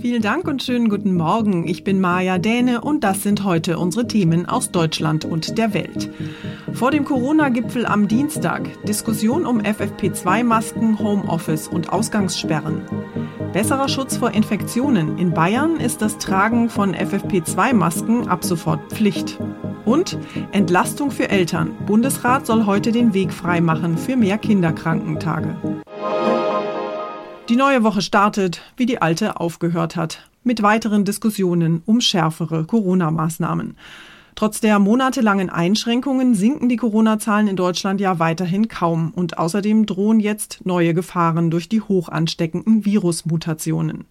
[0.00, 1.68] Vielen Dank und schönen guten Morgen.
[1.68, 6.10] Ich bin Maja Däne und das sind heute unsere Themen aus Deutschland und der Welt.
[6.72, 12.82] Vor dem Corona-Gipfel am Dienstag Diskussion um FFP2-Masken, Homeoffice und Ausgangssperren.
[13.52, 15.18] Besserer Schutz vor Infektionen.
[15.18, 19.38] In Bayern ist das Tragen von FFP2-Masken ab sofort Pflicht.
[19.84, 20.18] Und
[20.52, 21.76] Entlastung für Eltern.
[21.86, 25.81] Bundesrat soll heute den Weg freimachen für mehr Kinderkrankentage.
[27.52, 33.76] Die neue Woche startet, wie die alte aufgehört hat, mit weiteren Diskussionen um schärfere Corona-Maßnahmen.
[34.34, 40.18] Trotz der monatelangen Einschränkungen sinken die Corona-Zahlen in Deutschland ja weiterhin kaum und außerdem drohen
[40.18, 44.06] jetzt neue Gefahren durch die hoch ansteckenden Virusmutationen.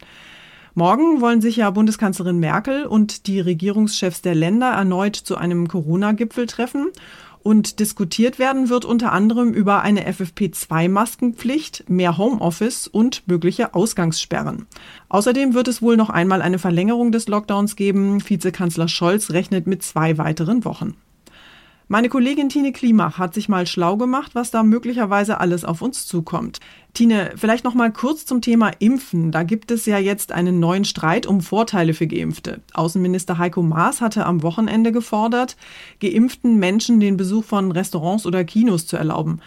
[0.76, 6.46] Morgen wollen sich ja Bundeskanzlerin Merkel und die Regierungschefs der Länder erneut zu einem Corona-Gipfel
[6.46, 6.90] treffen
[7.44, 14.68] und diskutiert werden wird unter anderem über eine FFP2-Maskenpflicht, mehr Homeoffice und mögliche Ausgangssperren.
[15.10, 18.24] Außerdem wird es wohl noch einmal eine Verlängerung des Lockdowns geben.
[18.28, 20.96] Vizekanzler Scholz rechnet mit zwei weiteren Wochen.
[21.92, 26.08] Meine Kollegin Tine Klimach hat sich mal schlau gemacht, was da möglicherweise alles auf uns
[26.08, 26.62] zukommt.
[26.94, 29.34] Tine, vielleicht noch mal kurz zum Thema Impfen.
[29.34, 32.62] Da gibt es ja jetzt einen neuen Streit um Vorteile für Geimpfte.
[32.74, 35.58] Außenminister Heiko Maas hatte am Wochenende gefordert,
[36.00, 39.42] geimpften Menschen den Besuch von Restaurants oder Kinos zu erlauben.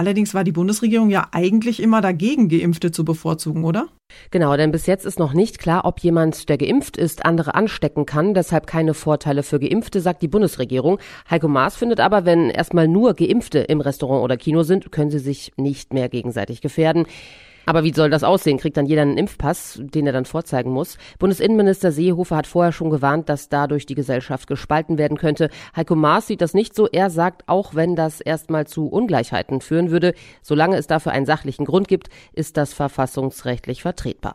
[0.00, 3.88] Allerdings war die Bundesregierung ja eigentlich immer dagegen, Geimpfte zu bevorzugen, oder?
[4.30, 8.06] Genau, denn bis jetzt ist noch nicht klar, ob jemand, der geimpft ist, andere anstecken
[8.06, 8.32] kann.
[8.32, 11.00] Deshalb keine Vorteile für Geimpfte, sagt die Bundesregierung.
[11.28, 15.18] Heiko Maas findet aber, wenn erstmal nur Geimpfte im Restaurant oder Kino sind, können sie
[15.18, 17.04] sich nicht mehr gegenseitig gefährden.
[17.70, 18.58] Aber wie soll das aussehen?
[18.58, 20.98] Kriegt dann jeder einen Impfpass, den er dann vorzeigen muss?
[21.20, 25.50] Bundesinnenminister Seehofer hat vorher schon gewarnt, dass dadurch die Gesellschaft gespalten werden könnte.
[25.76, 26.88] Heiko Maas sieht das nicht so.
[26.88, 31.64] Er sagt, auch wenn das erstmal zu Ungleichheiten führen würde, solange es dafür einen sachlichen
[31.64, 34.34] Grund gibt, ist das verfassungsrechtlich vertretbar.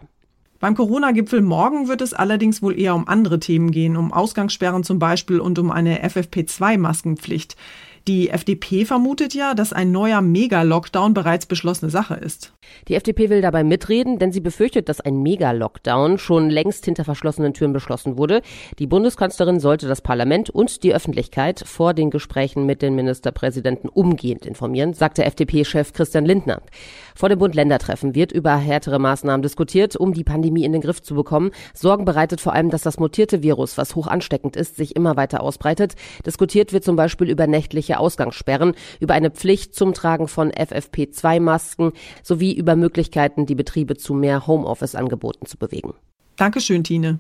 [0.62, 4.97] Beim Corona-Gipfel morgen wird es allerdings wohl eher um andere Themen gehen, um Ausgangssperren zum
[4.97, 7.58] Beispiel und um eine FFP2-Maskenpflicht.
[8.07, 12.53] Die FDP vermutet ja, dass ein neuer Mega-Lockdown bereits beschlossene Sache ist.
[12.87, 17.55] Die FDP will dabei mitreden, denn sie befürchtet, dass ein Mega-Lockdown schon längst hinter verschlossenen
[17.55, 18.43] Türen beschlossen wurde.
[18.78, 24.46] Die Bundeskanzlerin sollte das Parlament und die Öffentlichkeit vor den Gesprächen mit den Ministerpräsidenten umgehend
[24.46, 26.61] informieren, sagte FDP-Chef Christian Lindner.
[27.16, 31.16] Vor dem Bund-Länder-Treffen wird über härtere Maßnahmen diskutiert, um die Pandemie in den Griff zu
[31.16, 31.52] bekommen.
[31.73, 35.41] Sorgen bereitet vor allem, dass das mutierte Virus, was hoch ansteckend ist, sich immer weiter
[35.41, 35.96] ausbreitet.
[36.26, 42.53] Diskutiert wird zum Beispiel über nächtliche Ausgangssperren, über eine Pflicht zum Tragen von FFP2-Masken sowie
[42.53, 45.94] über Möglichkeiten, die Betriebe zu mehr Homeoffice-Angeboten zu bewegen.
[46.35, 47.20] Dankeschön, Tine.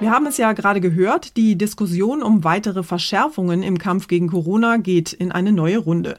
[0.00, 4.76] Wir haben es ja gerade gehört, die Diskussion um weitere Verschärfungen im Kampf gegen Corona
[4.76, 6.18] geht in eine neue Runde.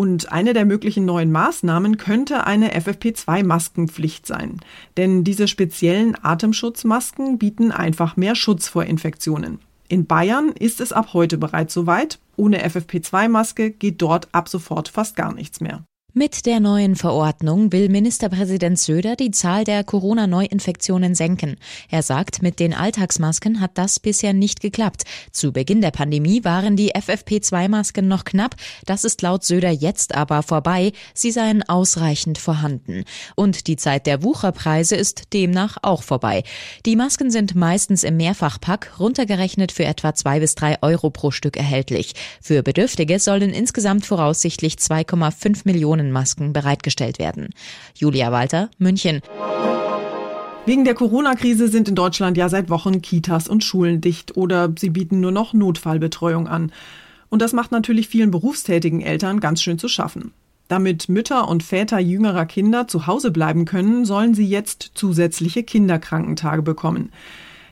[0.00, 4.58] Und eine der möglichen neuen Maßnahmen könnte eine FFP2-Maskenpflicht sein.
[4.96, 9.58] Denn diese speziellen Atemschutzmasken bieten einfach mehr Schutz vor Infektionen.
[9.88, 12.18] In Bayern ist es ab heute bereits soweit.
[12.36, 15.84] Ohne FFP2-Maske geht dort ab sofort fast gar nichts mehr.
[16.12, 21.54] Mit der neuen Verordnung will Ministerpräsident Söder die Zahl der Corona-Neuinfektionen senken.
[21.88, 25.04] Er sagt, mit den Alltagsmasken hat das bisher nicht geklappt.
[25.30, 28.56] Zu Beginn der Pandemie waren die FFP2-Masken noch knapp.
[28.86, 30.90] Das ist laut Söder jetzt aber vorbei.
[31.14, 33.04] Sie seien ausreichend vorhanden.
[33.36, 36.42] Und die Zeit der Wucherpreise ist demnach auch vorbei.
[36.86, 41.56] Die Masken sind meistens im Mehrfachpack, runtergerechnet für etwa zwei bis drei Euro pro Stück
[41.56, 42.14] erhältlich.
[42.42, 47.50] Für Bedürftige sollen insgesamt voraussichtlich 2,5 Millionen Millionen Masken bereitgestellt werden.
[47.94, 49.20] Julia Walter, München.
[50.66, 54.90] Wegen der Corona-Krise sind in Deutschland ja seit Wochen Kitas und Schulen dicht oder sie
[54.90, 56.72] bieten nur noch Notfallbetreuung an.
[57.28, 60.32] Und das macht natürlich vielen berufstätigen Eltern ganz schön zu schaffen.
[60.68, 66.62] Damit Mütter und Väter jüngerer Kinder zu Hause bleiben können, sollen sie jetzt zusätzliche Kinderkrankentage
[66.62, 67.10] bekommen.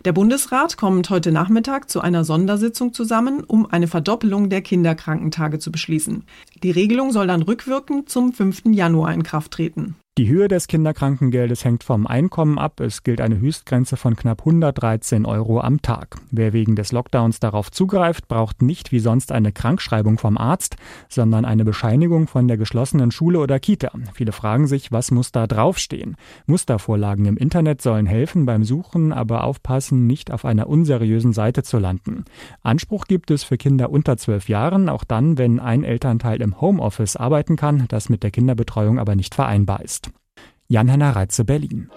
[0.05, 5.73] Der Bundesrat kommt heute Nachmittag zu einer Sondersitzung zusammen, um eine Verdoppelung der Kinderkrankentage zu
[5.73, 6.25] beschließen.
[6.63, 8.67] Die Regelung soll dann rückwirkend zum 5.
[8.67, 9.97] Januar in Kraft treten.
[10.19, 12.81] Die Höhe des Kinderkrankengeldes hängt vom Einkommen ab.
[12.81, 16.17] Es gilt eine Höchstgrenze von knapp 113 Euro am Tag.
[16.33, 20.75] Wer wegen des Lockdowns darauf zugreift, braucht nicht wie sonst eine Krankschreibung vom Arzt,
[21.09, 23.93] sondern eine Bescheinigung von der geschlossenen Schule oder Kita.
[24.13, 26.17] Viele fragen sich, was muss da draufstehen?
[26.47, 31.79] Mustervorlagen im Internet sollen helfen beim Suchen, aber aufpassen, nicht auf einer unseriösen Seite zu
[31.79, 32.25] landen.
[32.63, 37.15] Anspruch gibt es für Kinder unter zwölf Jahren, auch dann, wenn ein Elternteil im Homeoffice
[37.15, 40.08] arbeiten kann, das mit der Kinderbetreuung aber nicht vereinbar ist.
[40.71, 41.89] Jan-Henner Reitze, Berlin.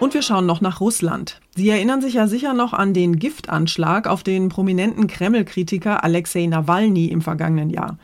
[0.00, 1.40] Und wir schauen noch nach Russland.
[1.54, 7.06] Sie erinnern sich ja sicher noch an den Giftanschlag auf den prominenten Kreml-Kritiker Alexei Nawalny
[7.06, 7.96] im vergangenen Jahr.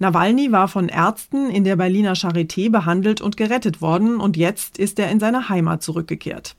[0.00, 4.98] Nawalny war von Ärzten in der Berliner Charité behandelt und gerettet worden und jetzt ist
[4.98, 6.56] er in seine Heimat zurückgekehrt.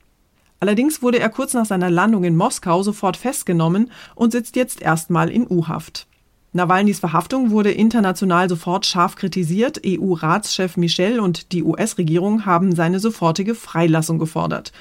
[0.58, 5.28] Allerdings wurde er kurz nach seiner Landung in Moskau sofort festgenommen und sitzt jetzt erstmal
[5.30, 6.06] in U-Haft.
[6.52, 9.80] Nawalnys Verhaftung wurde international sofort scharf kritisiert.
[9.86, 14.72] EU-Ratschef Michel und die US-Regierung haben seine sofortige Freilassung gefordert.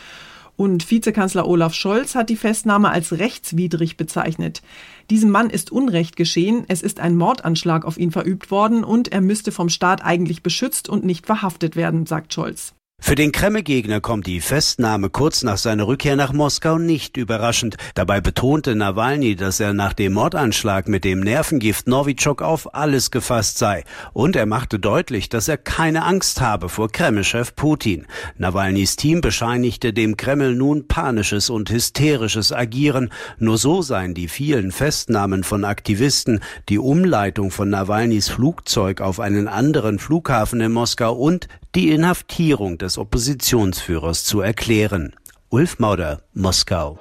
[0.55, 4.63] Und Vizekanzler Olaf Scholz hat die Festnahme als rechtswidrig bezeichnet.
[5.11, 9.21] Diesem Mann ist Unrecht geschehen, es ist ein Mordanschlag auf ihn verübt worden und er
[9.21, 12.73] müsste vom Staat eigentlich beschützt und nicht verhaftet werden, sagt Scholz.
[13.01, 17.77] Für den Kreml-Gegner kommt die Festnahme kurz nach seiner Rückkehr nach Moskau nicht überraschend.
[17.95, 23.57] Dabei betonte Nawalny, dass er nach dem Mordanschlag mit dem Nervengift Novichok auf alles gefasst
[23.57, 23.83] sei.
[24.13, 28.05] Und er machte deutlich, dass er keine Angst habe vor Kreml-Chef Putin.
[28.37, 33.11] Nawalnys Team bescheinigte dem Kreml nun panisches und hysterisches Agieren.
[33.39, 39.47] Nur so seien die vielen Festnahmen von Aktivisten, die Umleitung von Nawalnys Flugzeug auf einen
[39.47, 45.13] anderen Flughafen in Moskau und die Inhaftierung des Oppositionsführers zu erklären.
[45.49, 46.97] Ulf Mauder, Moskau.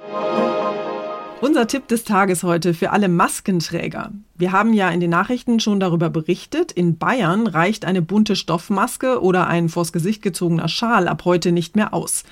[1.41, 4.11] Unser Tipp des Tages heute für alle Maskenträger.
[4.35, 9.23] Wir haben ja in den Nachrichten schon darüber berichtet, in Bayern reicht eine bunte Stoffmaske
[9.23, 12.23] oder ein vors Gesicht gezogener Schal ab heute nicht mehr aus.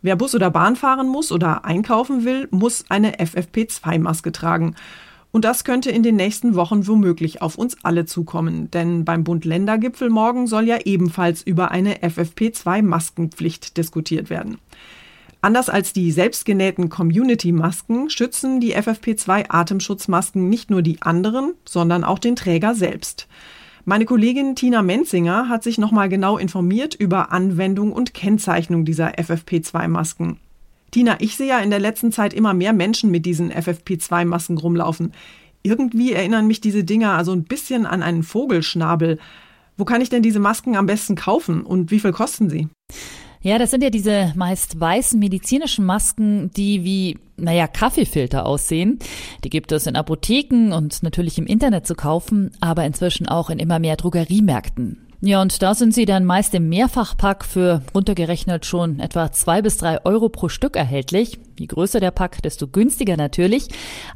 [0.00, 4.76] Wer Bus oder Bahn fahren muss oder einkaufen will, muss eine FFP2-Maske tragen.
[5.32, 10.10] Und das könnte in den nächsten Wochen womöglich auf uns alle zukommen, denn beim Bund-Länder-Gipfel
[10.10, 14.58] morgen soll ja ebenfalls über eine FFP2-Maskenpflicht diskutiert werden.
[15.40, 22.36] Anders als die selbstgenähten Community-Masken schützen die FFP2-Atemschutzmasken nicht nur die anderen, sondern auch den
[22.36, 23.26] Träger selbst.
[23.84, 30.38] Meine Kollegin Tina Menzinger hat sich nochmal genau informiert über Anwendung und Kennzeichnung dieser FFP2-Masken.
[30.92, 35.12] Tina, ich sehe ja in der letzten Zeit immer mehr Menschen mit diesen FFP2-Masken rumlaufen.
[35.62, 39.18] Irgendwie erinnern mich diese Dinger also ein bisschen an einen Vogelschnabel.
[39.78, 42.68] Wo kann ich denn diese Masken am besten kaufen und wie viel kosten sie?
[43.40, 48.98] Ja, das sind ja diese meist weißen medizinischen Masken, die wie, naja, Kaffeefilter aussehen.
[49.44, 53.58] Die gibt es in Apotheken und natürlich im Internet zu kaufen, aber inzwischen auch in
[53.58, 55.11] immer mehr Drogeriemärkten.
[55.24, 59.76] Ja, und da sind sie dann meist im Mehrfachpack für runtergerechnet schon etwa zwei bis
[59.76, 61.38] drei Euro pro Stück erhältlich.
[61.56, 63.68] Je größer der Pack, desto günstiger natürlich.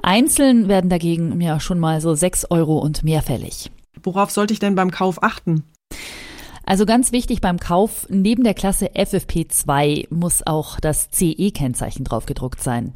[0.03, 3.71] Einzeln werden dagegen ja schon mal so sechs Euro und mehr fällig.
[4.03, 5.63] Worauf sollte ich denn beim Kauf achten?
[6.65, 12.93] Also ganz wichtig beim Kauf, neben der Klasse FFP2 muss auch das CE-Kennzeichen draufgedruckt sein.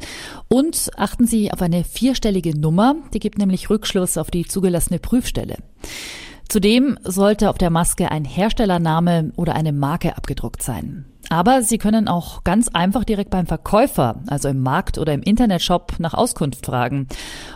[0.49, 5.59] Und achten Sie auf eine vierstellige Nummer, die gibt nämlich Rückschluss auf die zugelassene Prüfstelle.
[6.51, 11.05] Zudem sollte auf der Maske ein Herstellername oder eine Marke abgedruckt sein.
[11.29, 16.01] Aber Sie können auch ganz einfach direkt beim Verkäufer, also im Markt oder im Internetshop,
[16.01, 17.07] nach Auskunft fragen.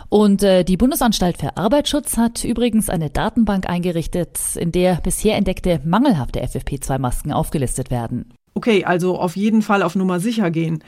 [0.07, 5.81] Und äh, die Bundesanstalt für Arbeitsschutz hat übrigens eine Datenbank eingerichtet, in der bisher entdeckte
[5.83, 8.33] mangelhafte FFP2-Masken aufgelistet werden.
[8.53, 10.85] Okay, also auf jeden Fall auf Nummer sicher gehen.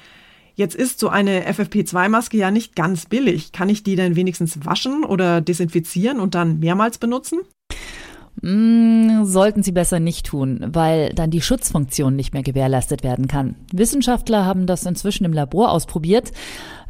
[0.56, 3.52] Jetzt ist so eine FFP2-Maske ja nicht ganz billig.
[3.52, 7.40] Kann ich die denn wenigstens waschen oder desinfizieren und dann mehrmals benutzen?
[8.41, 13.56] Mm, sollten Sie besser nicht tun, weil dann die Schutzfunktion nicht mehr gewährleistet werden kann.
[13.74, 16.32] Wissenschaftler haben das inzwischen im Labor ausprobiert.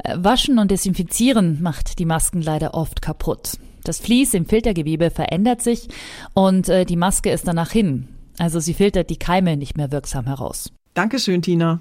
[0.04, 3.54] Äh, waschen und Desinfizieren macht die Masken leider oft kaputt.
[3.84, 5.88] Das Vlies im Filtergewebe verändert sich
[6.34, 8.10] und äh, die Maske ist danach hin.
[8.38, 10.72] Also sie filtert die Keime nicht mehr wirksam heraus.
[10.94, 11.80] Dankeschön, Tina.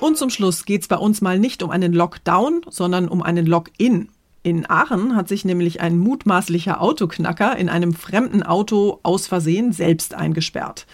[0.00, 3.46] Und zum Schluss geht es bei uns mal nicht um einen Lockdown, sondern um einen
[3.46, 4.08] Lock-in.
[4.42, 10.14] In Aachen hat sich nämlich ein mutmaßlicher Autoknacker in einem fremden Auto aus Versehen selbst
[10.14, 10.86] eingesperrt.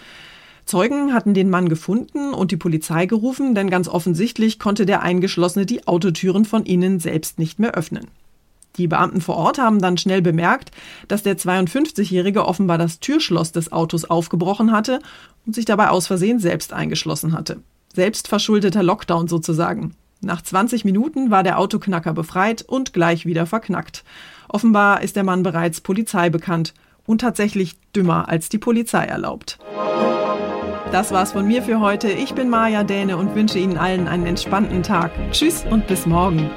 [0.65, 5.67] Zeugen hatten den Mann gefunden und die Polizei gerufen, denn ganz offensichtlich konnte der Eingeschlossene
[5.67, 8.07] die Autotüren von innen selbst nicht mehr öffnen.
[8.77, 10.71] Die Beamten vor Ort haben dann schnell bemerkt,
[11.07, 14.99] dass der 52-Jährige offenbar das Türschloss des Autos aufgebrochen hatte
[15.45, 17.61] und sich dabei aus Versehen selbst eingeschlossen hatte.
[17.93, 19.95] Selbstverschuldeter Lockdown sozusagen.
[20.25, 24.03] Nach 20 Minuten war der Autoknacker befreit und gleich wieder verknackt.
[24.49, 26.73] Offenbar ist der Mann bereits Polizei bekannt
[27.05, 29.59] und tatsächlich dümmer als die Polizei erlaubt.
[30.91, 32.09] Das war's von mir für heute.
[32.09, 35.11] Ich bin Maja Däne und wünsche Ihnen allen einen entspannten Tag.
[35.31, 36.49] Tschüss und bis morgen.